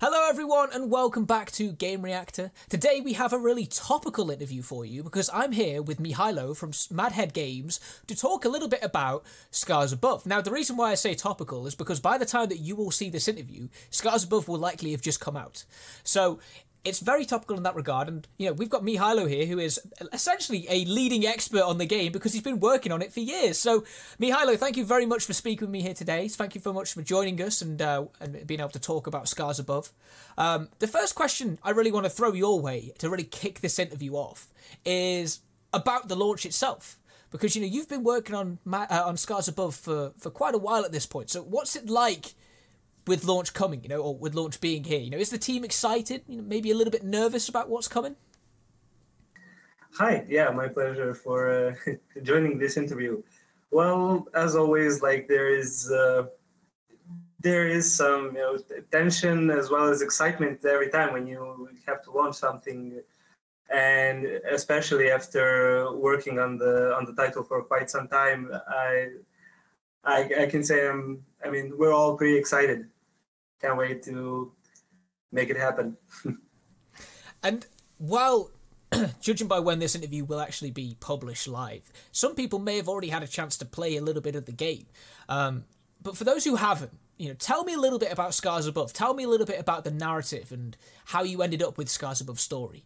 Hello, 0.00 0.28
everyone, 0.28 0.68
and 0.72 0.92
welcome 0.92 1.24
back 1.24 1.50
to 1.50 1.72
Gamereactor. 1.72 2.52
Today 2.68 3.00
we 3.00 3.14
have 3.14 3.32
a 3.32 3.38
really 3.38 3.66
topical 3.66 4.30
interview 4.30 4.62
for 4.62 4.84
you 4.84 5.02
because 5.02 5.28
I'm 5.34 5.50
here 5.50 5.82
with 5.82 5.98
Mihailo 5.98 6.56
from 6.56 6.70
Mad 6.88 7.10
Head 7.10 7.34
Games 7.34 7.80
to 8.06 8.14
talk 8.14 8.44
a 8.44 8.48
little 8.48 8.68
bit 8.68 8.78
about 8.80 9.24
Scars 9.50 9.92
Above. 9.92 10.24
Now, 10.24 10.40
the 10.40 10.52
reason 10.52 10.76
why 10.76 10.92
I 10.92 10.94
say 10.94 11.16
topical 11.16 11.66
is 11.66 11.74
because 11.74 11.98
by 11.98 12.16
the 12.16 12.24
time 12.24 12.48
that 12.50 12.60
you 12.60 12.76
will 12.76 12.92
see 12.92 13.10
this 13.10 13.26
interview, 13.26 13.66
Scars 13.90 14.22
Above 14.22 14.46
will 14.46 14.60
likely 14.60 14.92
have 14.92 15.02
just 15.02 15.18
come 15.18 15.36
out. 15.36 15.64
So 16.04 16.38
it's 16.84 17.00
very 17.00 17.24
topical 17.24 17.56
in 17.56 17.62
that 17.64 17.74
regard. 17.74 18.08
And, 18.08 18.26
you 18.38 18.46
know, 18.46 18.52
we've 18.52 18.70
got 18.70 18.82
Mihailo 18.82 19.28
here, 19.28 19.46
who 19.46 19.58
is 19.58 19.80
essentially 20.12 20.66
a 20.68 20.84
leading 20.84 21.26
expert 21.26 21.62
on 21.62 21.78
the 21.78 21.86
game 21.86 22.12
because 22.12 22.32
he's 22.32 22.42
been 22.42 22.60
working 22.60 22.92
on 22.92 23.02
it 23.02 23.12
for 23.12 23.20
years. 23.20 23.58
So, 23.58 23.84
Mihailo, 24.20 24.56
thank 24.56 24.76
you 24.76 24.84
very 24.84 25.06
much 25.06 25.24
for 25.24 25.32
speaking 25.32 25.66
with 25.66 25.72
me 25.72 25.82
here 25.82 25.94
today. 25.94 26.28
Thank 26.28 26.54
you 26.54 26.60
very 26.60 26.74
much 26.74 26.94
for 26.94 27.02
joining 27.02 27.40
us 27.42 27.60
and, 27.60 27.80
uh, 27.82 28.06
and 28.20 28.46
being 28.46 28.60
able 28.60 28.70
to 28.70 28.80
talk 28.80 29.06
about 29.06 29.28
Scars 29.28 29.58
Above. 29.58 29.92
Um, 30.36 30.68
the 30.78 30.86
first 30.86 31.14
question 31.14 31.58
I 31.62 31.70
really 31.70 31.92
want 31.92 32.06
to 32.06 32.10
throw 32.10 32.32
your 32.32 32.60
way 32.60 32.92
to 32.98 33.10
really 33.10 33.24
kick 33.24 33.60
this 33.60 33.78
interview 33.78 34.14
off 34.14 34.48
is 34.84 35.40
about 35.72 36.08
the 36.08 36.16
launch 36.16 36.46
itself. 36.46 36.98
Because 37.30 37.54
you 37.54 37.60
know 37.60 37.68
you've 37.68 37.90
been 37.90 38.04
working 38.04 38.34
on 38.34 38.58
uh, 38.72 39.02
on 39.04 39.18
Scars 39.18 39.48
Above 39.48 39.74
for, 39.74 40.12
for 40.16 40.30
quite 40.30 40.54
a 40.54 40.58
while 40.58 40.86
at 40.86 40.92
this 40.92 41.04
point. 41.04 41.28
So 41.28 41.42
what's 41.42 41.76
it 41.76 41.90
like 41.90 42.32
with 43.08 43.24
launch 43.24 43.54
coming, 43.54 43.82
you 43.82 43.88
know, 43.88 44.00
or 44.00 44.14
with 44.16 44.34
launch 44.34 44.60
being 44.60 44.84
here? 44.84 45.00
You 45.00 45.10
know, 45.10 45.18
is 45.18 45.30
the 45.30 45.38
team 45.38 45.64
excited? 45.64 46.22
You 46.28 46.36
know, 46.36 46.44
maybe 46.44 46.70
a 46.70 46.74
little 46.74 46.90
bit 46.92 47.02
nervous 47.02 47.48
about 47.48 47.68
what's 47.68 47.88
coming? 47.88 48.14
Hi, 49.94 50.24
yeah, 50.28 50.50
my 50.50 50.68
pleasure 50.68 51.14
for 51.14 51.50
uh, 51.50 51.92
joining 52.22 52.58
this 52.58 52.76
interview. 52.76 53.22
Well, 53.70 54.28
as 54.34 54.54
always, 54.54 55.02
like 55.02 55.26
there 55.26 55.48
is 55.48 55.90
uh, 55.90 56.26
there 57.40 57.66
is 57.66 57.92
some 57.92 58.26
you 58.36 58.40
know 58.40 58.58
tension 58.92 59.50
as 59.50 59.70
well 59.70 59.88
as 59.88 60.02
excitement 60.02 60.64
every 60.64 60.90
time 60.90 61.12
when 61.12 61.26
you 61.26 61.68
have 61.86 62.02
to 62.04 62.10
launch 62.10 62.36
something, 62.36 63.00
and 63.70 64.26
especially 64.50 65.10
after 65.10 65.90
working 65.94 66.38
on 66.38 66.58
the 66.58 66.94
on 66.94 67.04
the 67.04 67.14
title 67.14 67.42
for 67.42 67.62
quite 67.62 67.90
some 67.90 68.08
time, 68.08 68.50
I 68.68 69.08
I, 70.04 70.30
I 70.42 70.46
can 70.46 70.62
say 70.62 70.88
I'm 70.88 71.24
I 71.44 71.50
mean 71.50 71.72
we're 71.76 71.92
all 71.92 72.16
pretty 72.16 72.36
excited 72.36 72.86
can't 73.60 73.76
wait 73.76 74.02
to 74.04 74.52
make 75.32 75.50
it 75.50 75.56
happen. 75.56 75.96
and 77.42 77.66
while 77.98 78.50
judging 79.20 79.48
by 79.48 79.58
when 79.58 79.78
this 79.78 79.94
interview 79.94 80.24
will 80.24 80.40
actually 80.40 80.70
be 80.70 80.96
published 81.00 81.48
live, 81.48 81.90
some 82.12 82.34
people 82.34 82.58
may 82.58 82.76
have 82.76 82.88
already 82.88 83.08
had 83.08 83.22
a 83.22 83.28
chance 83.28 83.56
to 83.58 83.64
play 83.64 83.96
a 83.96 84.02
little 84.02 84.22
bit 84.22 84.36
of 84.36 84.46
the 84.46 84.52
game. 84.52 84.86
Um, 85.28 85.64
but 86.02 86.16
for 86.16 86.24
those 86.24 86.44
who 86.44 86.56
haven't, 86.56 86.92
you 87.18 87.28
know, 87.28 87.34
tell 87.34 87.64
me 87.64 87.74
a 87.74 87.78
little 87.78 87.98
bit 87.98 88.12
about 88.12 88.32
Scars 88.32 88.66
Above. 88.66 88.92
Tell 88.92 89.12
me 89.12 89.24
a 89.24 89.28
little 89.28 89.46
bit 89.46 89.58
about 89.58 89.84
the 89.84 89.90
narrative 89.90 90.52
and 90.52 90.76
how 91.06 91.24
you 91.24 91.42
ended 91.42 91.62
up 91.62 91.76
with 91.76 91.88
Scars 91.88 92.20
Above 92.20 92.38
story. 92.38 92.84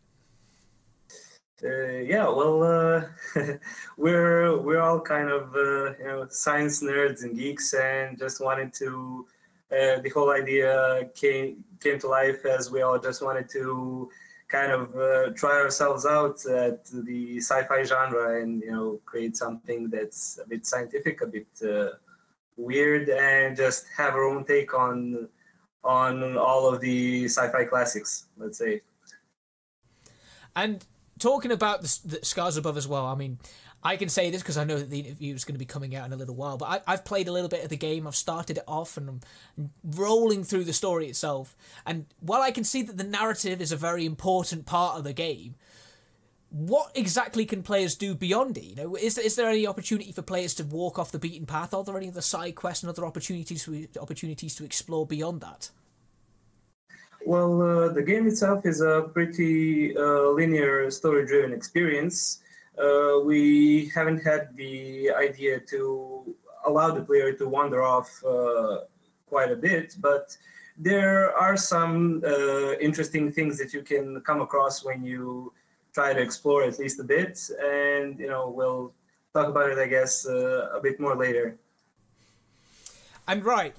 Uh, 1.63 1.99
yeah, 1.99 2.25
well, 2.25 2.63
uh, 2.63 3.05
we're 3.97 4.59
we're 4.59 4.81
all 4.81 5.01
kind 5.01 5.29
of 5.29 5.55
uh, 5.55 5.97
you 5.97 6.05
know 6.05 6.27
science 6.29 6.83
nerds 6.83 7.23
and 7.23 7.37
geeks, 7.37 7.73
and 7.75 8.19
just 8.19 8.43
wanted 8.43 8.73
to 8.75 9.27
the 9.73 10.11
whole 10.15 10.31
idea 10.31 11.09
came 11.15 11.65
came 11.81 11.99
to 11.99 12.09
life 12.09 12.45
as 12.45 12.71
we 12.71 12.83
all 12.83 12.99
just 12.99 13.23
wanted 13.23 13.49
to 13.51 14.09
kind 14.49 14.71
of 14.71 14.95
uh, 14.95 15.31
try 15.35 15.53
ourselves 15.53 16.05
out 16.05 16.45
at 16.47 16.85
the 17.09 17.39
sci-fi 17.39 17.83
genre 17.83 18.41
and 18.41 18.63
you 18.63 18.71
know 18.71 19.01
create 19.07 19.37
something 19.37 19.89
that's 19.89 20.39
a 20.45 20.47
bit 20.47 20.67
scientific, 20.67 21.23
a 21.23 21.27
bit 21.27 21.49
uh, 21.67 21.89
weird, 22.57 23.09
and 23.09 23.57
just 23.57 23.87
have 23.97 24.15
our 24.15 24.25
own 24.25 24.45
take 24.45 24.75
on 24.75 25.29
on 25.85 26.37
all 26.37 26.73
of 26.73 26.81
the 26.81 27.25
sci-fi 27.25 27.65
classics. 27.65 28.27
Let's 28.37 28.59
say. 28.59 28.83
And 30.55 30.85
talking 31.19 31.51
about 31.51 31.81
the, 31.81 32.01
the 32.05 32.25
scars 32.25 32.59
above 32.59 32.77
as 32.77 32.87
well, 32.87 33.07
I 33.07 33.15
mean, 33.15 33.39
I 33.85 33.97
can 33.97 34.09
say 34.09 34.31
this 34.31 34.43
because 34.43 34.57
I 34.57 34.65
know 34.65 34.79
that 34.79 34.91
the 34.91 35.01
interview 35.01 35.35
is 35.35 35.45
going 35.45 35.55
to 35.55 35.59
be 35.59 35.65
coming 35.65 35.97
out 35.97 36.07
in 36.07 36.13
a 36.13 36.17
little 36.17 36.37
while, 36.37 36.57
but 36.57 36.83
I, 36.87 36.93
have 36.93 37.05
played 37.05 37.27
a 37.27 37.33
little 37.33 37.49
bit 37.49 37.65
of 37.65 37.71
the 37.71 37.77
game. 37.77 38.07
I've 38.07 38.15
started 38.15 38.59
it 38.59 38.65
off 38.69 38.97
and 38.97 39.09
I'm 39.59 39.71
rolling 39.83 40.45
through 40.45 40.65
the 40.65 40.73
story 40.73 41.09
itself. 41.09 41.57
And 41.85 42.07
while 42.21 42.43
I 42.43 42.53
can 42.53 42.63
see 42.63 42.83
that 42.83 42.97
the 42.97 43.05
narrative 43.05 43.61
is 43.61 43.73
a 43.73 43.77
very 43.77 44.07
important 44.07 44.67
part 44.67 44.99
of 44.99 45.05
the 45.05 45.13
game, 45.13 45.57
what 46.51 46.93
exactly 46.95 47.45
can 47.45 47.63
players 47.63 47.97
do 47.97 48.15
beyond 48.15 48.57
it? 48.59 48.65
You 48.65 48.77
know, 48.77 48.95
is 48.95 49.17
is 49.17 49.37
there 49.37 49.49
any 49.49 49.67
opportunity 49.67 50.13
for 50.13 50.23
players 50.23 50.55
to 50.57 50.65
walk 50.65 50.99
off 50.99 51.11
the 51.11 51.19
beaten 51.19 51.47
path? 51.47 51.73
Are 51.73 51.83
there 51.83 51.97
any 51.97 52.09
other 52.09 52.21
side 52.21 52.55
quests 52.55 52.85
and 52.85 52.91
other 52.91 53.07
opportunities 53.07 53.65
to, 53.65 53.89
opportunities 53.99 54.55
to 54.57 54.65
explore 54.65 55.07
beyond 55.07 55.41
that? 55.41 55.71
Well, 57.25 57.63
uh, 57.63 57.89
the 57.89 58.03
game 58.03 58.27
itself 58.27 58.67
is 58.67 58.81
a 58.83 59.09
pretty 59.15 59.97
uh, 59.97 60.31
linear, 60.31 60.91
story-driven 60.91 61.53
experience 61.53 62.41
uh, 62.79 63.21
we 63.25 63.91
haven't 63.95 64.19
had 64.19 64.57
the 64.57 65.11
idea 65.11 65.61
to 65.61 66.35
allow 66.67 66.91
the 66.91 67.03
player 67.03 67.33
to 67.33 67.49
wander 67.49 67.83
off 67.83 68.23
uh, 68.25 68.81
quite 69.27 69.51
a 69.51 69.57
bit, 69.57 69.97
but 70.01 70.37
there 70.77 71.37
are 71.37 71.57
some 71.57 72.23
uh, 72.27 72.73
interesting 72.79 73.31
things 73.31 73.59
that 73.59 73.73
you 73.73 73.83
can 73.83 74.21
come 74.23 74.41
across 74.41 74.85
when 74.85 75.05
you 75.05 75.53
try 75.93 76.13
to 76.15 76.21
explore 76.21 76.65
at 76.65 76.79
least 76.79 76.99
a 77.01 77.05
bit, 77.05 77.51
and 77.63 78.19
you 78.19 78.29
know 78.29 78.49
we'll 78.49 78.93
talk 79.35 79.49
about 79.49 79.71
it, 79.71 79.79
I 79.79 79.87
guess, 79.87 80.27
uh, 80.27 80.71
a 80.75 80.81
bit 80.81 80.99
more 80.99 81.17
later. 81.17 81.59
And 83.29 83.45
right, 83.45 83.75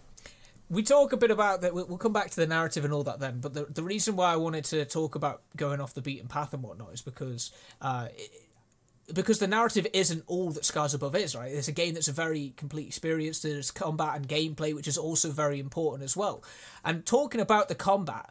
we 0.70 0.84
talk 0.84 1.14
a 1.14 1.18
bit 1.18 1.32
about 1.32 1.62
that. 1.62 1.74
We'll 1.74 1.98
come 1.98 2.14
back 2.14 2.30
to 2.32 2.36
the 2.36 2.48
narrative 2.48 2.86
and 2.86 2.94
all 2.94 3.04
that 3.04 3.20
then. 3.20 3.40
But 3.40 3.54
the 3.54 3.66
the 3.66 3.84
reason 3.84 4.16
why 4.16 4.34
I 4.34 4.36
wanted 4.36 4.66
to 4.66 4.86
talk 4.86 5.16
about 5.16 5.42
going 5.58 5.82
off 5.82 5.94
the 5.94 6.02
beaten 6.02 6.28
path 6.28 6.54
and 6.54 6.64
whatnot 6.64 6.94
is 6.94 7.02
because 7.02 7.52
uh, 7.82 8.08
because 9.12 9.40
the 9.40 9.48
narrative 9.48 9.88
isn't 9.94 10.24
all 10.28 10.52
that 10.52 10.66
Scars 10.66 10.94
Above 10.94 11.16
is, 11.16 11.36
right? 11.36 11.52
It's 11.52 11.68
a 11.68 11.74
game 11.74 11.94
that's 11.94 12.08
a 12.08 12.14
very 12.14 12.54
complete 12.56 12.88
experience. 12.88 13.42
There's 13.42 13.72
combat 13.72 14.16
and 14.16 14.28
gameplay, 14.28 14.74
which 14.74 14.88
is 14.88 14.98
also 14.98 15.30
very 15.30 15.60
important 15.60 16.04
as 16.04 16.16
well. 16.16 16.44
And 16.86 17.06
talking 17.06 17.42
about 17.42 17.68
the 17.68 17.76
combat, 17.76 18.30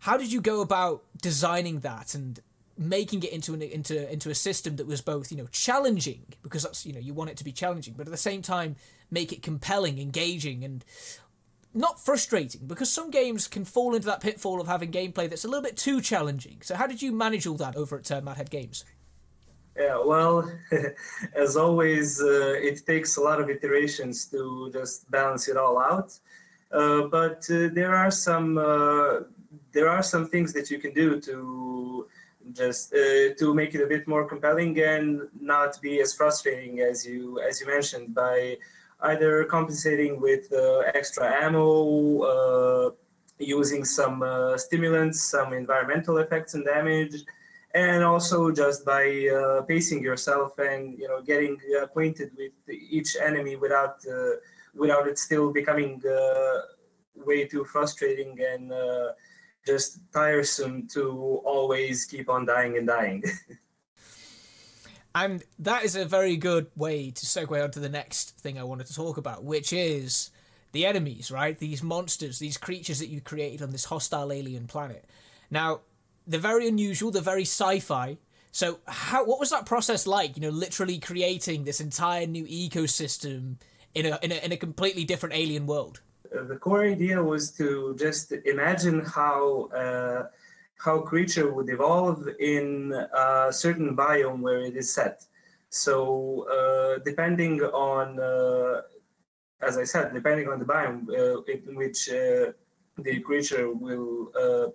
how 0.00 0.16
did 0.16 0.32
you 0.32 0.40
go 0.40 0.60
about 0.60 1.02
designing 1.20 1.80
that 1.80 2.14
and 2.14 2.40
making 2.76 3.22
it 3.22 3.32
into 3.32 3.54
an 3.54 3.62
into 3.62 4.10
into 4.12 4.30
a 4.30 4.34
system 4.34 4.76
that 4.76 4.86
was 4.86 5.00
both 5.00 5.30
you 5.30 5.38
know 5.38 5.46
challenging 5.52 6.24
because 6.42 6.64
that's 6.64 6.84
you 6.84 6.92
know 6.92 6.98
you 6.98 7.14
want 7.14 7.30
it 7.30 7.36
to 7.36 7.44
be 7.44 7.52
challenging, 7.52 7.94
but 7.96 8.06
at 8.06 8.10
the 8.10 8.16
same 8.16 8.42
time 8.42 8.76
make 9.10 9.32
it 9.32 9.42
compelling, 9.42 9.98
engaging, 9.98 10.64
and 10.64 10.84
not 11.72 12.04
frustrating 12.04 12.66
because 12.66 12.90
some 12.90 13.10
games 13.10 13.46
can 13.46 13.64
fall 13.64 13.94
into 13.94 14.06
that 14.06 14.20
pitfall 14.20 14.60
of 14.60 14.66
having 14.66 14.90
gameplay 14.90 15.28
that's 15.28 15.44
a 15.44 15.48
little 15.48 15.62
bit 15.62 15.76
too 15.76 16.00
challenging. 16.00 16.58
So 16.62 16.74
how 16.76 16.86
did 16.86 17.02
you 17.02 17.12
manage 17.12 17.46
all 17.46 17.56
that 17.56 17.76
over 17.76 17.98
at 17.98 18.10
uh, 18.10 18.20
Mad 18.20 18.36
Head 18.36 18.50
Games? 18.50 18.84
Yeah, 19.76 19.98
well, 20.04 20.48
as 21.34 21.56
always, 21.56 22.20
uh, 22.22 22.54
it 22.62 22.86
takes 22.86 23.16
a 23.16 23.20
lot 23.20 23.40
of 23.40 23.50
iterations 23.50 24.26
to 24.26 24.70
just 24.72 25.10
balance 25.10 25.48
it 25.48 25.56
all 25.56 25.78
out. 25.78 26.16
Uh, 26.70 27.02
but 27.02 27.44
uh, 27.50 27.68
there 27.72 27.94
are 27.94 28.10
some 28.10 28.56
uh, 28.58 29.20
there 29.72 29.88
are 29.88 30.02
some 30.02 30.28
things 30.28 30.52
that 30.52 30.70
you 30.70 30.78
can 30.78 30.92
do 30.94 31.20
to 31.20 32.06
just 32.52 32.94
uh, 32.94 33.34
to 33.38 33.52
make 33.52 33.74
it 33.74 33.82
a 33.82 33.86
bit 33.86 34.06
more 34.06 34.24
compelling 34.28 34.78
and 34.80 35.22
not 35.40 35.80
be 35.80 36.00
as 36.00 36.14
frustrating 36.14 36.80
as 36.80 37.04
you 37.04 37.40
as 37.40 37.60
you 37.60 37.66
mentioned 37.66 38.14
by 38.14 38.56
either 39.02 39.44
compensating 39.44 40.20
with 40.20 40.52
uh, 40.52 40.78
extra 40.94 41.26
ammo, 41.44 42.92
using 43.38 43.84
some 43.84 44.24
stimulants, 44.56 45.20
some 45.20 45.52
environmental 45.52 46.18
effects 46.18 46.54
and 46.54 46.64
damage 46.64 47.24
and 47.74 48.04
also 48.04 48.52
just 48.52 48.84
by 48.84 49.28
uh, 49.28 49.62
pacing 49.62 50.02
yourself 50.02 50.58
and 50.58 50.96
you 50.98 51.08
know 51.08 51.20
getting 51.20 51.58
acquainted 51.82 52.30
with 52.36 52.52
each 52.68 53.16
enemy 53.20 53.56
without 53.56 53.96
uh, 54.10 54.36
without 54.74 55.08
it 55.08 55.18
still 55.18 55.52
becoming 55.52 56.00
uh, 56.06 56.60
way 57.16 57.44
too 57.44 57.64
frustrating 57.64 58.38
and 58.40 58.72
uh, 58.72 59.08
just 59.66 59.98
tiresome 60.12 60.86
to 60.88 61.40
always 61.44 62.04
keep 62.04 62.28
on 62.28 62.46
dying 62.46 62.76
and 62.76 62.86
dying. 62.86 63.22
and 65.14 65.42
that 65.58 65.84
is 65.84 65.96
a 65.96 66.04
very 66.04 66.36
good 66.36 66.66
way 66.76 67.10
to 67.10 67.26
segue 67.26 67.62
on 67.62 67.70
to 67.70 67.80
the 67.80 67.88
next 67.88 68.36
thing 68.38 68.58
I 68.58 68.64
wanted 68.64 68.86
to 68.86 68.94
talk 68.94 69.16
about, 69.16 69.44
which 69.44 69.72
is 69.72 70.30
the 70.72 70.86
enemies, 70.86 71.30
right? 71.30 71.58
These 71.58 71.82
monsters, 71.82 72.40
these 72.40 72.56
creatures 72.56 72.98
that 72.98 73.08
you 73.08 73.20
created 73.20 73.62
on 73.62 73.70
this 73.70 73.86
hostile 73.86 74.32
alien 74.32 74.66
planet. 74.66 75.04
Now, 75.50 75.80
they're 76.26 76.40
very 76.40 76.68
unusual. 76.68 77.10
They're 77.10 77.22
very 77.22 77.42
sci-fi. 77.42 78.18
So, 78.52 78.78
how 78.86 79.24
what 79.24 79.40
was 79.40 79.50
that 79.50 79.66
process 79.66 80.06
like? 80.06 80.36
You 80.36 80.42
know, 80.42 80.50
literally 80.50 80.98
creating 80.98 81.64
this 81.64 81.80
entire 81.80 82.26
new 82.26 82.46
ecosystem 82.46 83.56
in 83.94 84.06
a 84.06 84.18
in 84.22 84.32
a, 84.32 84.36
in 84.36 84.52
a 84.52 84.56
completely 84.56 85.04
different 85.04 85.34
alien 85.34 85.66
world. 85.66 86.00
Uh, 86.34 86.44
the 86.44 86.56
core 86.56 86.84
idea 86.84 87.22
was 87.22 87.50
to 87.52 87.96
just 87.98 88.32
imagine 88.32 89.00
how 89.04 89.68
uh, 89.74 90.26
how 90.76 91.00
creature 91.00 91.52
would 91.52 91.68
evolve 91.68 92.28
in 92.38 92.92
a 92.92 93.52
certain 93.52 93.96
biome 93.96 94.40
where 94.40 94.60
it 94.60 94.76
is 94.76 94.92
set. 94.92 95.24
So, 95.70 96.46
uh, 96.56 97.02
depending 97.04 97.60
on, 97.60 98.20
uh, 98.20 98.82
as 99.60 99.76
I 99.76 99.84
said, 99.84 100.14
depending 100.14 100.48
on 100.48 100.60
the 100.60 100.64
biome 100.64 101.08
uh, 101.10 101.42
in 101.50 101.74
which 101.74 102.08
uh, 102.08 102.52
the 102.98 103.18
creature 103.20 103.72
will 103.72 104.30
uh, 104.38 104.68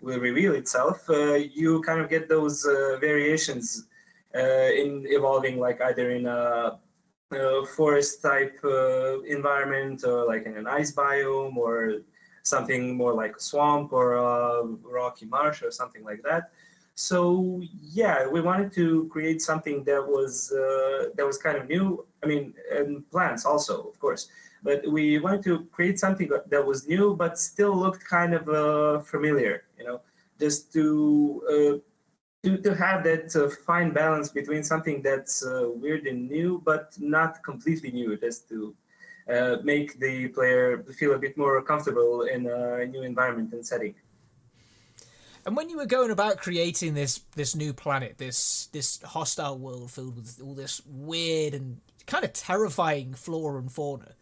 will 0.00 0.20
reveal 0.20 0.54
itself, 0.54 1.08
uh, 1.10 1.34
you 1.34 1.82
kind 1.82 2.00
of 2.00 2.08
get 2.08 2.28
those 2.28 2.64
uh, 2.64 2.98
variations 3.00 3.86
uh, 4.34 4.70
in 4.82 5.04
evolving, 5.08 5.58
like 5.58 5.80
either 5.80 6.10
in 6.10 6.26
a, 6.26 6.78
forest 7.76 8.22
type 8.22 8.58
environment, 9.26 10.02
or 10.02 10.26
like 10.26 10.46
in 10.46 10.56
an 10.56 10.66
ice 10.66 10.92
biome, 10.92 11.56
or 11.56 12.00
something 12.42 12.96
more 12.96 13.12
like 13.12 13.36
a 13.36 13.40
swamp 13.40 13.92
or 13.92 14.14
a 14.14 14.62
rocky 14.82 15.26
marsh 15.26 15.62
or 15.62 15.70
something 15.70 16.02
like 16.04 16.22
that. 16.22 16.50
So 16.98 17.62
yeah, 17.92 18.26
we 18.26 18.40
wanted 18.40 18.72
to 18.72 19.06
create 19.12 19.40
something 19.40 19.84
that 19.84 20.04
was 20.04 20.50
uh, 20.50 21.10
that 21.14 21.24
was 21.24 21.38
kind 21.38 21.56
of 21.56 21.68
new. 21.68 22.04
I 22.24 22.26
mean, 22.26 22.54
and 22.76 23.08
plants 23.12 23.46
also, 23.46 23.82
of 23.84 24.00
course. 24.00 24.26
But 24.64 24.82
we 24.90 25.20
wanted 25.20 25.44
to 25.44 25.66
create 25.70 26.00
something 26.00 26.28
that 26.50 26.66
was 26.66 26.88
new, 26.88 27.14
but 27.14 27.38
still 27.38 27.72
looked 27.72 28.04
kind 28.04 28.34
of 28.34 28.48
uh, 28.48 28.98
familiar. 28.98 29.62
You 29.78 29.84
know, 29.86 30.00
just 30.40 30.72
to 30.72 30.84
uh, 31.54 31.74
to 32.42 32.58
to 32.66 32.74
have 32.74 33.04
that 33.04 33.30
uh, 33.36 33.48
fine 33.64 33.92
balance 33.92 34.28
between 34.30 34.64
something 34.64 35.00
that's 35.00 35.46
uh, 35.46 35.68
weird 35.82 36.04
and 36.08 36.28
new, 36.28 36.60
but 36.64 36.96
not 36.98 37.44
completely 37.44 37.92
new, 37.92 38.16
just 38.16 38.48
to 38.48 38.74
uh, 39.32 39.56
make 39.62 40.00
the 40.00 40.28
player 40.34 40.82
feel 40.98 41.14
a 41.14 41.18
bit 41.18 41.38
more 41.38 41.62
comfortable 41.62 42.22
in 42.22 42.48
a 42.48 42.84
new 42.86 43.02
environment 43.02 43.52
and 43.52 43.64
setting. 43.64 43.94
And 45.48 45.56
when 45.56 45.70
you 45.70 45.78
were 45.78 45.86
going 45.86 46.10
about 46.10 46.36
creating 46.36 46.92
this 46.92 47.22
this 47.34 47.56
new 47.56 47.72
planet, 47.72 48.18
this 48.18 48.66
this 48.72 49.00
hostile 49.02 49.56
world 49.56 49.90
filled 49.90 50.16
with 50.16 50.38
all 50.44 50.52
this 50.52 50.82
weird 50.84 51.54
and 51.54 51.80
kind 52.06 52.22
of 52.22 52.34
terrifying 52.34 53.14
flora 53.14 53.58
and 53.58 53.72
fauna, 53.72 54.12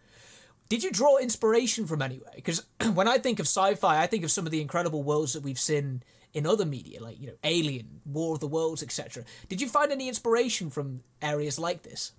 did 0.68 0.84
you 0.84 0.92
draw 0.92 1.16
inspiration 1.16 1.84
from 1.84 2.00
anywhere? 2.00 2.30
Because 2.36 2.64
when 2.94 3.08
I 3.08 3.18
think 3.18 3.40
of 3.40 3.46
sci-fi, 3.46 4.00
I 4.00 4.06
think 4.06 4.22
of 4.22 4.30
some 4.30 4.46
of 4.46 4.52
the 4.52 4.60
incredible 4.60 5.02
worlds 5.02 5.32
that 5.32 5.42
we've 5.42 5.58
seen 5.58 6.04
in 6.32 6.46
other 6.46 6.64
media, 6.64 7.02
like 7.02 7.20
you 7.20 7.26
know, 7.26 7.36
Alien, 7.42 8.02
War 8.04 8.34
of 8.34 8.38
the 8.38 8.46
Worlds, 8.46 8.80
etc. 8.80 9.24
Did 9.48 9.60
you 9.60 9.68
find 9.68 9.90
any 9.90 10.06
inspiration 10.06 10.70
from 10.70 11.02
areas 11.20 11.58
like 11.58 11.82
this? 11.82 12.12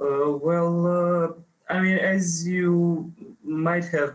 Uh, 0.00 0.30
well, 0.30 0.86
uh, 0.86 1.32
I 1.68 1.80
mean, 1.80 1.98
as 1.98 2.48
you 2.48 3.12
might 3.46 3.84
have, 3.86 4.14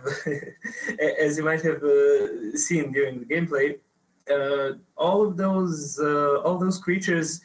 as 1.19 1.37
you 1.37 1.43
might 1.43 1.61
have 1.61 1.83
uh, 1.83 2.55
seen 2.55 2.91
during 2.91 3.19
the 3.19 3.25
gameplay, 3.25 3.77
uh, 4.29 4.73
all 4.97 5.25
of 5.25 5.37
those, 5.37 5.99
uh, 5.99 6.41
all 6.41 6.57
those 6.57 6.77
creatures, 6.77 7.41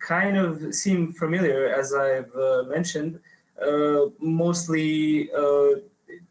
kind 0.00 0.36
of 0.36 0.74
seem 0.74 1.12
familiar, 1.12 1.66
as 1.68 1.94
I've 1.94 2.34
uh, 2.34 2.64
mentioned. 2.68 3.20
Uh, 3.60 4.06
mostly 4.20 5.30
uh, 5.32 5.80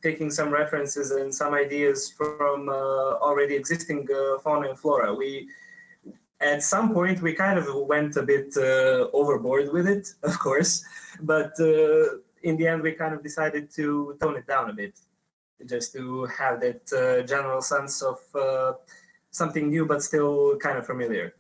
taking 0.02 0.32
some 0.32 0.50
references 0.50 1.12
and 1.12 1.34
some 1.34 1.54
ideas 1.54 2.10
from 2.10 2.70
already 2.70 3.54
existing 3.54 4.08
fauna 4.42 4.70
and 4.70 4.80
flora. 4.80 5.14
We 5.14 5.50
at 6.40 6.64
some 6.64 6.94
point 6.94 7.22
we 7.22 7.34
kind 7.34 7.60
of 7.60 7.66
went 7.88 8.16
a 8.16 8.24
bit 8.24 8.56
overboard 9.12 9.74
with 9.74 9.88
it, 9.88 10.08
of 10.24 10.40
course, 10.40 10.86
but 11.22 11.52
in 12.44 12.58
the 12.58 12.68
end, 12.68 12.82
we 12.82 12.92
kind 12.94 13.14
of 13.14 13.24
decided 13.24 13.72
to 13.76 14.18
tone 14.22 14.36
it 14.36 14.48
down 14.48 14.70
a 14.70 14.74
bit, 14.74 15.00
just 15.66 15.94
to 15.94 16.26
have 16.26 16.60
that 16.62 16.92
uh, 16.94 17.26
general 17.26 17.62
sense 17.62 18.02
of 18.02 18.20
uh, 18.36 18.74
something 19.32 19.70
new 19.70 19.86
but 19.86 20.04
still 20.04 20.58
kind 20.58 20.78
of 20.78 20.86
familiar. 20.86 21.34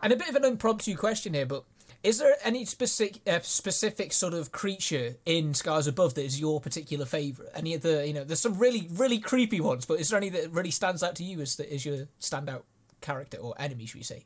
And 0.00 0.12
a 0.12 0.16
bit 0.16 0.28
of 0.28 0.36
an 0.36 0.44
impromptu 0.44 0.96
question 0.96 1.34
here, 1.34 1.46
but 1.46 1.64
is 2.04 2.18
there 2.18 2.36
any 2.44 2.64
specific 2.64 3.20
uh, 3.26 3.40
specific 3.40 4.12
sort 4.12 4.32
of 4.32 4.52
creature 4.52 5.16
in 5.26 5.54
Scars 5.54 5.88
Above 5.88 6.14
that 6.14 6.24
is 6.24 6.40
your 6.40 6.60
particular 6.60 7.04
favorite? 7.04 7.50
Any 7.54 7.74
of 7.74 7.82
the 7.82 8.06
you 8.06 8.12
know, 8.12 8.24
there's 8.24 8.40
some 8.40 8.58
really 8.58 8.88
really 8.92 9.18
creepy 9.18 9.60
ones, 9.60 9.84
but 9.84 9.98
is 9.98 10.10
there 10.10 10.18
any 10.18 10.28
that 10.30 10.52
really 10.52 10.70
stands 10.70 11.02
out 11.02 11.16
to 11.16 11.24
you 11.24 11.40
as 11.40 11.56
the, 11.56 11.72
as 11.72 11.84
your 11.84 12.06
standout 12.20 12.62
character 13.00 13.38
or 13.38 13.54
enemy, 13.58 13.86
should 13.86 13.98
we 13.98 14.04
say? 14.04 14.24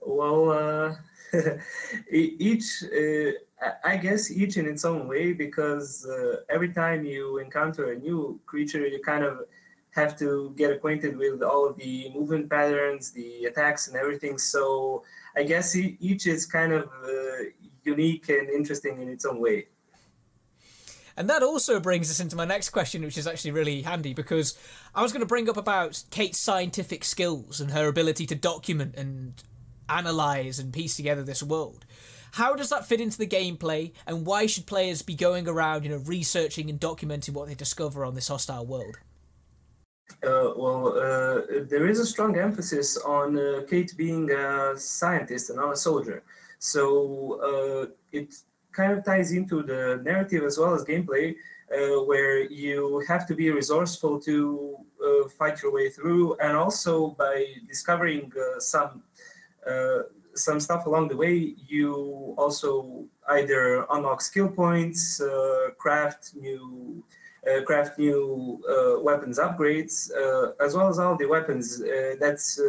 Well, 0.00 0.50
uh, 0.50 0.94
each, 2.10 2.84
uh, 2.84 3.32
I 3.84 3.96
guess, 3.96 4.30
each 4.30 4.56
in 4.56 4.66
its 4.66 4.84
own 4.84 5.08
way, 5.08 5.32
because 5.32 6.06
uh, 6.06 6.36
every 6.48 6.72
time 6.72 7.04
you 7.04 7.38
encounter 7.38 7.92
a 7.92 7.98
new 7.98 8.40
creature, 8.46 8.86
you 8.86 9.00
kind 9.00 9.24
of 9.24 9.40
have 9.90 10.16
to 10.18 10.54
get 10.56 10.70
acquainted 10.70 11.16
with 11.16 11.42
all 11.42 11.68
of 11.68 11.76
the 11.76 12.10
movement 12.14 12.48
patterns, 12.48 13.10
the 13.10 13.44
attacks, 13.46 13.88
and 13.88 13.96
everything. 13.96 14.38
So 14.38 15.02
I 15.36 15.42
guess 15.42 15.74
each 15.76 16.26
is 16.26 16.46
kind 16.46 16.72
of 16.72 16.84
uh, 17.04 17.44
unique 17.84 18.28
and 18.28 18.48
interesting 18.48 19.00
in 19.02 19.08
its 19.08 19.24
own 19.24 19.40
way. 19.40 19.66
And 21.16 21.28
that 21.28 21.42
also 21.42 21.80
brings 21.80 22.12
us 22.12 22.20
into 22.20 22.36
my 22.36 22.44
next 22.44 22.70
question, 22.70 23.02
which 23.02 23.18
is 23.18 23.26
actually 23.26 23.50
really 23.50 23.82
handy 23.82 24.14
because 24.14 24.56
I 24.94 25.02
was 25.02 25.12
going 25.12 25.20
to 25.20 25.26
bring 25.26 25.48
up 25.48 25.56
about 25.56 26.04
Kate's 26.12 26.38
scientific 26.38 27.02
skills 27.02 27.60
and 27.60 27.72
her 27.72 27.88
ability 27.88 28.24
to 28.26 28.36
document 28.36 28.94
and 28.94 29.34
analyze 29.88 30.58
and 30.58 30.72
piece 30.72 30.96
together 30.96 31.22
this 31.22 31.42
world. 31.42 31.84
How 32.32 32.54
does 32.54 32.70
that 32.70 32.86
fit 32.86 33.00
into 33.00 33.18
the 33.18 33.26
gameplay, 33.26 33.92
and 34.06 34.26
why 34.26 34.46
should 34.46 34.66
players 34.66 35.02
be 35.02 35.14
going 35.14 35.48
around, 35.48 35.84
you 35.84 35.90
know, 35.90 36.02
researching 36.04 36.68
and 36.68 36.78
documenting 36.78 37.32
what 37.32 37.48
they 37.48 37.54
discover 37.54 38.04
on 38.04 38.14
this 38.14 38.28
hostile 38.28 38.66
world? 38.66 38.98
Uh, 40.22 40.52
well, 40.56 40.88
uh, 40.98 41.42
there 41.68 41.86
is 41.88 42.00
a 42.00 42.06
strong 42.06 42.38
emphasis 42.38 42.96
on 42.98 43.38
uh, 43.38 43.62
Kate 43.68 43.94
being 43.96 44.30
a 44.30 44.76
scientist 44.76 45.50
and 45.50 45.58
not 45.58 45.72
a 45.72 45.76
soldier. 45.76 46.22
So 46.58 47.40
uh, 47.40 47.92
it 48.12 48.34
kind 48.72 48.92
of 48.92 49.04
ties 49.04 49.32
into 49.32 49.62
the 49.62 50.00
narrative 50.04 50.44
as 50.44 50.58
well 50.58 50.74
as 50.74 50.84
gameplay, 50.84 51.34
uh, 51.72 52.02
where 52.04 52.42
you 52.50 53.04
have 53.06 53.26
to 53.26 53.34
be 53.34 53.50
resourceful 53.50 54.18
to 54.20 54.76
uh, 55.04 55.28
fight 55.28 55.62
your 55.62 55.72
way 55.72 55.90
through, 55.90 56.36
and 56.36 56.56
also 56.56 57.10
by 57.10 57.46
discovering 57.66 58.32
some 58.58 59.02
some 60.34 60.60
stuff 60.60 60.86
along 60.86 61.08
the 61.08 61.16
way, 61.16 61.54
you 61.66 62.34
also 62.38 63.04
either 63.28 63.84
unlock 63.90 64.20
skill 64.20 64.48
points, 64.48 65.20
uh, 65.20 65.70
craft 65.78 66.34
new 66.34 67.02
uh, 67.46 67.62
craft 67.62 67.98
new 67.98 68.60
uh, 68.68 69.00
weapons 69.00 69.38
upgrades, 69.38 70.10
uh, 70.12 70.52
as 70.64 70.74
well 70.74 70.88
as 70.88 70.98
all 70.98 71.16
the 71.16 71.26
weapons. 71.26 71.80
Uh, 71.80 72.14
that's 72.20 72.60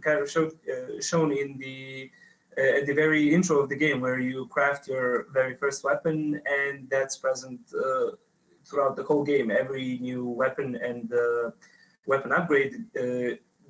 kind 0.00 0.18
of 0.18 0.30
showed, 0.30 0.52
shown 1.00 1.32
in 1.32 1.58
the 1.58 2.10
at 2.56 2.86
the 2.86 2.92
very 2.92 3.32
intro 3.32 3.60
of 3.60 3.68
the 3.68 3.76
game, 3.76 4.00
where 4.00 4.18
you 4.18 4.46
craft 4.46 4.88
your 4.88 5.26
very 5.32 5.54
first 5.56 5.84
weapon, 5.84 6.40
and 6.46 6.88
that's 6.90 7.16
present 7.16 7.60
throughout 8.66 8.96
the 8.96 9.02
whole 9.02 9.22
game. 9.22 9.50
Every 9.50 9.98
new 9.98 10.26
weapon 10.26 10.76
and 10.76 11.12
weapon 12.06 12.32
upgrade 12.32 12.74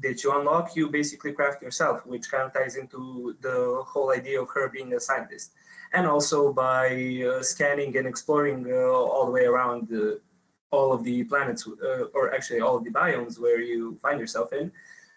that 0.02 0.24
you 0.24 0.36
unlock, 0.38 0.76
you 0.76 0.88
basically 0.88 1.32
craft 1.32 1.62
yourself, 1.62 2.06
which 2.06 2.30
kind 2.30 2.44
of 2.44 2.52
ties 2.52 2.76
into 2.76 3.36
the 3.40 3.82
whole 3.86 4.10
idea 4.12 4.40
of 4.40 4.48
her 4.50 4.68
being 4.68 4.92
a 4.94 5.00
scientist. 5.00 5.52
And 5.92 6.06
also 6.06 6.52
by 6.52 7.24
uh, 7.28 7.42
scanning 7.42 7.96
and 7.96 8.06
exploring 8.06 8.66
uh, 8.70 8.76
all 8.76 9.26
the 9.26 9.32
way 9.32 9.44
around 9.44 9.92
uh, 9.92 10.16
all 10.70 10.92
of 10.92 11.02
the 11.02 11.24
planets, 11.24 11.66
uh, 11.66 12.04
or 12.14 12.32
actually 12.34 12.60
all 12.60 12.76
of 12.76 12.84
the 12.84 12.90
biomes 12.90 13.40
where 13.40 13.60
you 13.60 13.98
find 14.00 14.20
yourself 14.20 14.52
in, 14.52 14.70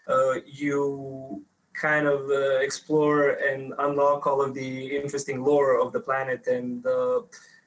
uh, 0.08 0.34
you 0.44 1.42
kind 1.74 2.06
of 2.06 2.28
uh, 2.28 2.58
explore 2.58 3.30
and 3.48 3.72
unlock 3.78 4.26
all 4.26 4.42
of 4.42 4.52
the 4.54 4.96
interesting 4.96 5.42
lore 5.42 5.80
of 5.80 5.92
the 5.92 6.00
planet 6.00 6.46
and 6.46 6.84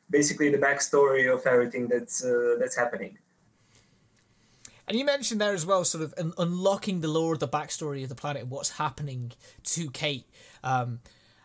basically 0.09 0.49
the 0.49 0.57
backstory 0.57 1.33
of 1.33 1.45
everything 1.45 1.87
that's 1.87 2.23
that's 2.59 2.75
happening. 2.75 3.17
And 4.87 4.97
you 4.97 5.03
mentioned 5.03 5.41
there 5.41 5.53
as 5.53 5.65
well, 5.65 5.83
sort 5.83 6.03
of 6.03 6.13
un- 6.17 6.33
unlocking 6.37 7.01
the 7.01 7.07
lore 7.09 7.33
of 7.33 7.39
the 7.39 7.47
backstory 7.47 8.03
of 8.03 8.09
the 8.09 8.15
planet 8.15 8.43
and 8.43 8.51
what's 8.51 8.71
happening 8.71 9.33
to 9.63 9.89
Kate. 9.91 10.29
Um, 10.63 10.99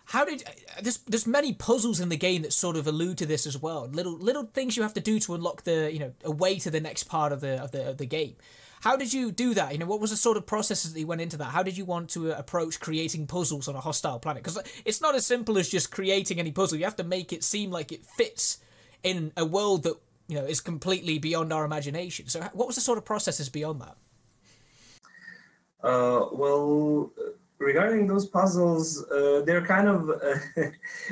how 0.07 0.25
did 0.25 0.43
uh, 0.47 0.81
there's 0.83 0.99
there's 0.99 1.27
many 1.27 1.53
puzzles 1.53 1.99
in 1.99 2.09
the 2.09 2.17
game 2.17 2.43
that 2.43 2.53
sort 2.53 2.77
of 2.77 2.87
allude 2.87 3.19
to 3.19 3.27
this 3.27 3.47
as 3.47 3.61
well. 3.61 3.89
Little 3.89 4.17
little 4.17 4.45
things 4.45 4.77
you 4.77 4.83
have 4.83 4.95
to 4.95 5.01
do 5.01 5.19
to 5.21 5.35
unlock 5.35 5.63
the 5.63 5.93
you 5.93 5.99
know 5.99 6.13
a 6.25 6.31
way 6.31 6.59
to 6.61 6.71
the 6.71 6.81
next 6.81 7.05
part 7.05 7.33
of 7.33 7.41
the 7.41 7.63
of 7.63 7.71
the 7.73 7.91
of 7.91 7.99
the 7.99 8.07
game. 8.07 8.37
How 8.83 8.97
did 8.97 9.13
you 9.13 9.31
do 9.31 9.55
that? 9.55 9.73
You 9.73 9.79
know, 9.79 9.87
what 9.87 10.01
was 10.01 10.11
the 10.11 10.17
sort 10.17 10.37
of 10.37 10.45
processes 10.45 10.93
that 10.93 10.99
you 10.99 11.07
went 11.07 11.21
into 11.21 11.37
that? 11.37 11.47
How 11.47 11.63
did 11.63 11.79
you 11.79 11.85
want 11.85 12.11
to 12.11 12.33
uh, 12.33 12.37
approach 12.37 12.81
creating 12.81 13.29
puzzles 13.29 13.69
on 13.69 13.77
a 13.77 13.81
hostile 13.81 14.19
planet? 14.19 14.43
Because 14.43 14.59
uh, 14.59 14.63
it's 14.85 15.01
not 15.01 15.15
as 15.15 15.25
simple 15.25 15.57
as 15.57 15.69
just 15.69 15.93
creating 15.93 16.41
any 16.41 16.51
puzzle. 16.51 16.79
You 16.79 16.85
have 16.85 16.97
to 16.97 17.05
make 17.05 17.33
it 17.33 17.45
seem 17.45 17.71
like 17.71 17.93
it 17.93 18.05
fits 18.05 18.59
in 19.05 19.33
a 19.37 19.45
world 19.45 19.85
that 19.85 19.97
you 20.29 20.37
know 20.37 20.45
is 20.45 20.61
completely 20.61 21.19
beyond 21.19 21.53
our 21.53 21.65
imagination. 21.65 22.29
So, 22.29 22.41
what 22.53 22.67
was 22.67 22.77
the 22.77 22.83
sort 22.83 22.99
of 22.99 23.05
processes 23.05 23.49
beyond 23.49 23.81
that? 23.81 23.97
Uh, 25.83 26.29
well, 26.33 27.11
regarding 27.59 28.07
those 28.07 28.27
puzzles, 28.27 29.05
uh, 29.11 29.43
they're 29.45 29.67
kind 29.67 29.89
of 29.89 30.11
uh, 30.11 30.63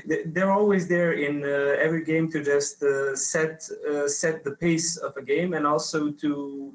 they're 0.26 0.52
always 0.52 0.88
there 0.88 1.12
in 1.12 1.42
uh, 1.44 1.76
every 1.80 2.04
game 2.04 2.30
to 2.30 2.42
just 2.42 2.82
uh, 2.82 3.16
set 3.16 3.62
set 4.06 4.44
the 4.44 4.56
pace 4.60 4.96
of 4.96 5.16
a 5.16 5.22
game, 5.22 5.54
and 5.54 5.66
also 5.66 6.10
to 6.10 6.74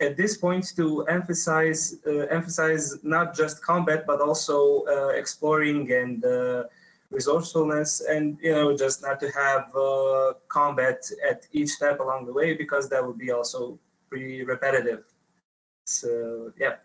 at 0.00 0.16
this 0.16 0.36
point 0.36 0.76
to 0.76 1.06
emphasize 1.06 1.96
emphasize 2.30 3.02
not 3.02 3.34
just 3.34 3.62
combat 3.62 4.04
but 4.06 4.20
also 4.20 4.84
exploring 5.16 5.90
and 5.90 6.22
resourcefulness, 7.10 8.00
and 8.00 8.38
you 8.40 8.52
know 8.52 8.76
just 8.76 9.02
not 9.02 9.20
to 9.20 9.30
have 9.30 9.74
uh, 9.74 10.34
combat 10.48 11.02
at 11.28 11.46
each 11.52 11.70
step 11.70 12.00
along 12.00 12.26
the 12.26 12.32
way 12.32 12.54
because 12.54 12.88
that 12.88 13.04
would 13.04 13.18
be 13.18 13.30
also 13.30 13.78
pretty 14.08 14.44
repetitive. 14.44 15.04
So 15.84 16.52
yeah. 16.58 16.76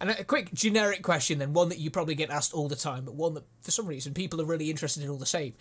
And 0.00 0.10
a 0.10 0.24
quick 0.24 0.54
generic 0.54 1.02
question, 1.02 1.38
then 1.38 1.52
one 1.52 1.68
that 1.68 1.78
you 1.78 1.90
probably 1.90 2.14
get 2.14 2.30
asked 2.30 2.54
all 2.54 2.68
the 2.68 2.76
time, 2.76 3.04
but 3.04 3.14
one 3.14 3.34
that 3.34 3.44
for 3.60 3.70
some 3.70 3.86
reason 3.86 4.14
people 4.14 4.40
are 4.40 4.46
really 4.46 4.70
interested 4.70 5.02
in 5.02 5.10
all 5.10 5.18
the 5.18 5.26
same. 5.26 5.52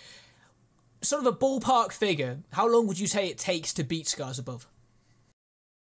Sort 1.02 1.26
of 1.26 1.34
a 1.34 1.36
ballpark 1.36 1.92
figure. 1.92 2.40
How 2.54 2.68
long 2.68 2.88
would 2.88 3.00
you 3.00 3.08
say 3.08 3.28
it 3.28 3.38
takes 3.38 3.74
to 3.74 3.84
beat 3.84 4.08
Scars 4.08 4.40
Above? 4.40 4.68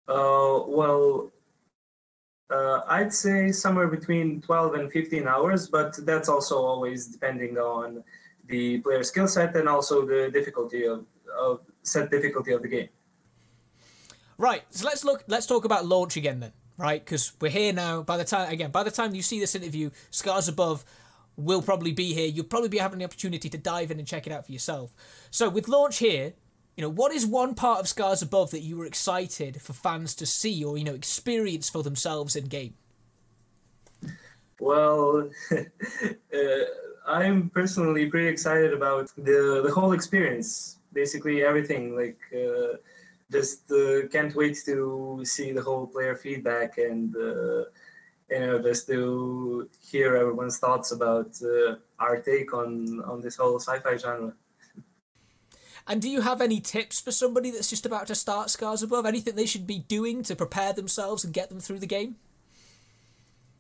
Uh, 0.08 0.64
well, 0.66 1.32
uh, 2.52 2.82
I'd 2.88 3.14
say 3.14 3.52
somewhere 3.52 3.88
between 3.88 4.42
12 4.42 4.74
and 4.76 4.92
15 4.92 5.28
hours, 5.28 5.68
but 5.68 5.96
that's 6.06 6.30
also 6.30 6.58
always 6.58 7.08
depending 7.08 7.58
on 7.58 8.04
the 8.48 8.80
player 8.80 9.04
skill 9.04 9.28
set 9.28 9.56
and 9.56 9.70
also 9.70 10.06
the 10.06 10.32
difficulty 10.32 10.86
of, 10.86 11.06
of 11.40 11.62
set 11.84 12.10
difficulty 12.10 12.52
of 12.52 12.62
the 12.62 12.68
game. 12.68 12.90
Right. 14.38 14.64
So 14.70 14.86
let's 14.86 15.04
look. 15.04 15.24
Let's 15.28 15.46
talk 15.46 15.66
about 15.66 15.86
launch 15.86 16.18
again 16.18 16.40
then. 16.40 16.54
Right, 16.78 17.04
because 17.04 17.34
we're 17.42 17.52
here 17.52 17.74
now. 17.74 18.04
By 18.04 18.16
the 18.16 18.24
time 18.24 18.50
again, 18.50 18.72
by 18.72 18.84
the 18.84 18.92
time 18.92 19.14
you 19.14 19.22
see 19.22 19.38
this 19.38 19.54
interview, 19.54 19.90
Scars 20.12 20.48
Above 20.48 20.86
will 21.36 21.62
probably 21.62 21.92
be 21.92 22.14
here. 22.14 22.28
You'll 22.28 22.46
probably 22.46 22.70
be 22.70 22.78
having 22.78 23.00
the 23.00 23.06
opportunity 23.06 23.50
to 23.50 23.58
dive 23.58 23.92
in 23.92 24.00
and 24.00 24.08
check 24.08 24.28
it 24.28 24.32
out 24.32 24.46
for 24.46 24.54
yourself. 24.54 24.96
So 25.30 25.50
with 25.50 25.68
launch 25.68 25.98
here, 25.98 26.34
you 26.80 26.86
know, 26.86 26.90
what 26.90 27.12
is 27.12 27.26
one 27.26 27.56
part 27.56 27.82
of 27.82 27.90
Scars 27.90 28.22
Above 28.22 28.52
that 28.52 28.62
you 28.62 28.78
were 28.78 28.86
excited 28.86 29.62
for 29.62 29.74
fans 29.74 30.16
to 30.16 30.26
see 30.26 30.64
or, 30.64 30.78
you 30.78 30.86
know, 30.86 30.94
experience 30.94 31.70
for 31.70 31.84
themselves 31.84 32.38
in 32.38 32.46
game? 32.46 32.74
Well, 34.62 35.30
uh, 35.52 36.38
I'm 37.06 37.50
personally 37.50 38.06
pretty 38.06 38.30
excited 38.30 38.72
about 38.72 39.12
the, 39.18 39.62
the 39.62 39.72
whole 39.76 39.92
experience. 39.92 40.78
Basically, 40.94 41.44
everything. 41.44 41.98
Like, 41.98 42.18
uh, 42.34 42.78
just 43.30 43.70
uh, 43.74 44.08
can't 44.08 44.34
wait 44.34 44.58
to 44.64 45.20
see 45.26 45.52
the 45.52 45.62
whole 45.62 45.86
player 45.86 46.16
feedback 46.16 46.78
and, 46.78 47.14
uh, 47.14 47.66
you 48.32 48.40
know, 48.40 48.62
just 48.62 48.88
to 48.88 49.68
hear 49.82 50.16
everyone's 50.16 50.60
thoughts 50.60 50.94
about 50.94 51.32
uh, 51.44 51.76
our 52.00 52.22
take 52.22 52.54
on, 52.54 53.04
on 53.04 53.20
this 53.20 53.36
whole 53.36 53.60
sci 53.60 53.80
fi 53.80 53.98
genre. 53.98 54.32
And 55.90 56.04
do 56.04 56.08
you 56.08 56.22
have 56.22 56.40
any 56.40 56.60
tips 56.60 57.02
for 57.02 57.12
somebody 57.12 57.50
that's 57.50 57.68
just 57.68 57.84
about 57.84 58.06
to 58.08 58.16
start 58.16 58.52
Scars 58.52 58.84
Above? 58.84 59.08
Anything 59.08 59.36
they 59.36 59.48
should 59.48 59.66
be 59.66 59.80
doing 59.80 60.22
to 60.24 60.36
prepare 60.36 60.72
themselves 60.72 61.26
and 61.26 61.34
get 61.34 61.50
them 61.50 61.60
through 61.60 61.80
the 61.80 61.88
game? 61.88 62.18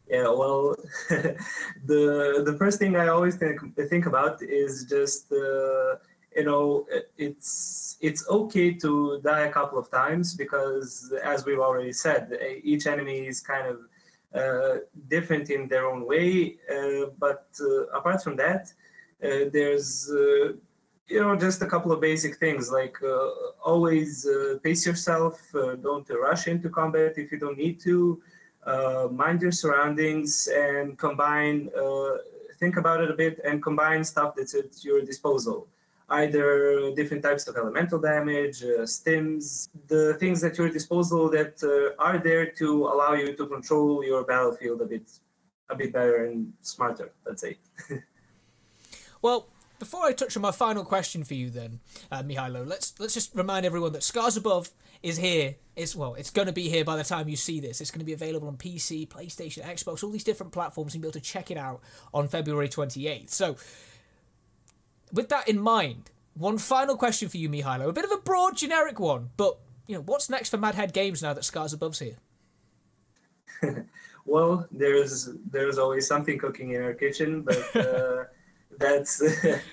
Yeah, 0.07 0.29
well, 0.29 0.75
the 1.09 2.43
the 2.45 2.55
first 2.59 2.77
thing 2.77 2.95
I 2.95 3.07
always 3.07 3.35
think 3.35 3.59
think 3.89 4.05
about 4.05 4.43
is 4.43 4.85
just 4.85 5.31
uh, 5.31 5.95
you 6.35 6.45
know 6.45 6.85
it's 7.17 7.97
it's 7.99 8.27
okay 8.29 8.73
to 8.73 9.21
die 9.23 9.45
a 9.45 9.51
couple 9.51 9.79
of 9.79 9.89
times 9.89 10.35
because 10.35 11.11
as 11.23 11.45
we've 11.45 11.59
already 11.59 11.93
said, 11.93 12.37
each 12.63 12.85
enemy 12.85 13.27
is 13.27 13.39
kind 13.39 13.67
of 13.67 13.77
uh, 14.35 14.79
different 15.07 15.49
in 15.49 15.67
their 15.67 15.87
own 15.87 16.05
way. 16.05 16.57
Uh, 16.71 17.07
but 17.17 17.47
uh, 17.59 17.87
apart 17.87 18.23
from 18.23 18.35
that, 18.35 18.71
uh, 19.23 19.49
there's 19.51 20.11
uh, 20.11 20.53
you 21.09 21.19
know 21.19 21.35
just 21.35 21.61
a 21.61 21.65
couple 21.65 21.91
of 21.91 21.99
basic 21.99 22.37
things 22.37 22.71
like 22.71 22.95
uh, 23.03 23.29
always 23.63 24.25
uh, 24.27 24.57
pace 24.63 24.85
yourself 24.85 25.35
uh, 25.55 25.75
don't 25.75 26.07
rush 26.09 26.47
into 26.47 26.69
combat 26.69 27.13
if 27.17 27.31
you 27.31 27.39
don't 27.39 27.57
need 27.57 27.79
to 27.79 28.21
uh, 28.65 29.07
mind 29.11 29.41
your 29.41 29.51
surroundings 29.51 30.47
and 30.47 30.97
combine 30.97 31.69
uh, 31.77 32.17
think 32.59 32.77
about 32.77 33.01
it 33.01 33.09
a 33.09 33.13
bit 33.13 33.39
and 33.43 33.63
combine 33.63 34.03
stuff 34.03 34.35
that's 34.35 34.53
at 34.53 34.83
your 34.83 35.01
disposal. 35.01 35.67
Either 36.11 36.91
different 36.95 37.23
types 37.23 37.47
of 37.47 37.55
elemental 37.55 37.99
damage 37.99 38.63
uh, 38.63 38.81
stims 38.81 39.69
the 39.87 40.15
things 40.15 40.43
at 40.43 40.57
your 40.57 40.69
disposal 40.69 41.29
that 41.29 41.53
are 41.99 42.17
there 42.17 42.47
to 42.47 42.87
allow 42.87 43.13
you 43.13 43.35
to 43.35 43.45
control 43.47 44.03
your 44.03 44.23
battlefield 44.23 44.81
a 44.81 44.85
bit 44.85 45.07
a 45.69 45.75
bit 45.75 45.93
better 45.93 46.25
and 46.25 46.51
smarter 46.61 47.11
let's 47.25 47.41
say. 47.41 47.57
Well 49.21 49.47
before 49.79 50.03
I 50.05 50.11
touch 50.11 50.35
on 50.35 50.41
my 50.41 50.51
final 50.51 50.83
question 50.83 51.23
for 51.23 51.33
you, 51.33 51.49
then, 51.49 51.79
uh, 52.11 52.21
Mihailo, 52.21 52.67
let's 52.67 52.93
let's 52.99 53.13
just 53.13 53.33
remind 53.33 53.65
everyone 53.65 53.93
that 53.93 54.03
Scars 54.03 54.37
Above 54.37 54.69
is 55.01 55.17
here. 55.17 55.55
It's 55.75 55.95
well, 55.95 56.15
it's 56.15 56.29
going 56.29 56.47
to 56.47 56.53
be 56.53 56.69
here 56.69 56.83
by 56.83 56.97
the 56.97 57.03
time 57.03 57.29
you 57.29 57.37
see 57.37 57.59
this. 57.61 57.79
It's 57.79 57.89
going 57.89 57.99
to 58.01 58.05
be 58.05 58.13
available 58.13 58.49
on 58.49 58.57
PC, 58.57 59.07
PlayStation, 59.07 59.63
Xbox, 59.63 60.03
all 60.03 60.11
these 60.11 60.25
different 60.25 60.51
platforms, 60.51 60.93
and 60.93 61.01
be 61.01 61.07
able 61.07 61.13
to 61.13 61.21
check 61.21 61.49
it 61.49 61.57
out 61.57 61.81
on 62.13 62.27
February 62.27 62.67
twenty 62.67 63.07
eighth. 63.07 63.31
So, 63.31 63.55
with 65.13 65.29
that 65.29 65.47
in 65.47 65.59
mind, 65.59 66.11
one 66.33 66.57
final 66.57 66.97
question 66.97 67.29
for 67.29 67.37
you, 67.37 67.49
Mihailo. 67.49 67.87
A 67.87 67.93
bit 67.93 68.05
of 68.05 68.11
a 68.11 68.17
broad, 68.17 68.57
generic 68.57 68.99
one, 68.99 69.29
but 69.37 69.57
you 69.87 69.95
know, 69.95 70.01
what's 70.01 70.29
next 70.29 70.49
for 70.49 70.57
Mad 70.57 70.75
Head 70.75 70.93
Games 70.93 71.23
now 71.23 71.33
that 71.33 71.45
Scars 71.45 71.71
Above's 71.71 71.99
here? 71.99 72.17
well, 74.25 74.67
there's 74.71 75.29
there's 75.49 75.77
always 75.77 76.05
something 76.05 76.37
cooking 76.37 76.71
in 76.71 76.81
our 76.81 76.93
kitchen, 76.93 77.41
but. 77.41 77.57
Uh, 77.75 78.25
that's 78.79 79.21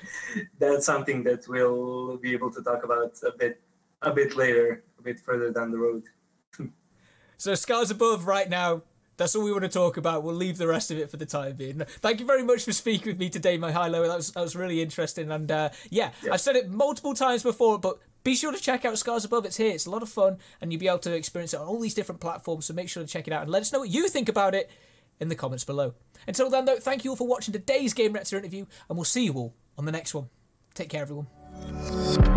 that's 0.58 0.84
something 0.84 1.22
that 1.22 1.48
we'll 1.48 2.18
be 2.18 2.32
able 2.32 2.50
to 2.52 2.62
talk 2.62 2.84
about 2.84 3.12
a 3.24 3.36
bit 3.38 3.60
a 4.02 4.12
bit 4.12 4.36
later, 4.36 4.84
a 4.98 5.02
bit 5.02 5.20
further 5.20 5.50
down 5.50 5.70
the 5.70 5.78
road. 5.78 6.02
so 7.38 7.54
scars 7.54 7.90
above 7.90 8.26
right 8.26 8.50
now. 8.50 8.82
That's 9.18 9.34
all 9.34 9.44
we 9.44 9.50
want 9.50 9.64
to 9.64 9.70
talk 9.70 9.96
about. 9.96 10.24
We'll 10.24 10.34
leave 10.34 10.58
the 10.58 10.66
rest 10.66 10.90
of 10.90 10.98
it 10.98 11.08
for 11.08 11.16
the 11.16 11.24
time 11.24 11.56
being. 11.56 11.78
Thank 11.78 12.20
you 12.20 12.26
very 12.26 12.42
much 12.42 12.64
for 12.64 12.72
speaking 12.72 13.06
with 13.06 13.18
me 13.18 13.30
today, 13.30 13.56
Mihailo. 13.56 14.06
That 14.06 14.16
was 14.16 14.32
that 14.32 14.42
was 14.42 14.54
really 14.54 14.82
interesting. 14.82 15.30
And 15.30 15.50
uh, 15.50 15.70
yeah, 15.88 16.10
yeah, 16.22 16.34
I've 16.34 16.40
said 16.42 16.56
it 16.56 16.68
multiple 16.68 17.14
times 17.14 17.42
before, 17.42 17.78
but 17.78 17.98
be 18.24 18.34
sure 18.34 18.52
to 18.52 18.60
check 18.60 18.84
out 18.84 18.98
Scars 18.98 19.24
Above. 19.24 19.46
It's 19.46 19.56
here. 19.56 19.70
It's 19.70 19.86
a 19.86 19.90
lot 19.90 20.02
of 20.02 20.10
fun, 20.10 20.36
and 20.60 20.70
you'll 20.70 20.80
be 20.80 20.88
able 20.88 20.98
to 20.98 21.14
experience 21.14 21.54
it 21.54 21.60
on 21.60 21.66
all 21.66 21.80
these 21.80 21.94
different 21.94 22.20
platforms. 22.20 22.66
So 22.66 22.74
make 22.74 22.90
sure 22.90 23.02
to 23.02 23.08
check 23.08 23.26
it 23.26 23.32
out 23.32 23.42
and 23.42 23.50
let 23.50 23.62
us 23.62 23.72
know 23.72 23.78
what 23.78 23.88
you 23.88 24.08
think 24.08 24.28
about 24.28 24.54
it 24.54 24.70
in 25.20 25.28
the 25.28 25.34
comments 25.34 25.64
below. 25.64 25.94
Until 26.26 26.50
then, 26.50 26.64
though, 26.64 26.76
thank 26.76 27.04
you 27.04 27.10
all 27.10 27.16
for 27.16 27.26
watching 27.26 27.52
today's 27.52 27.94
Gamereactor 27.94 28.38
interview, 28.38 28.66
and 28.88 28.96
we'll 28.96 29.04
see 29.04 29.24
you 29.24 29.32
all 29.34 29.54
on 29.78 29.84
the 29.84 29.92
next 29.92 30.14
one. 30.14 30.28
Take 30.74 30.88
care, 30.90 31.02
everyone. 31.02 32.35